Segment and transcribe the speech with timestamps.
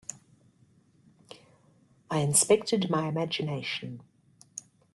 [2.09, 4.01] I inspected my imagination.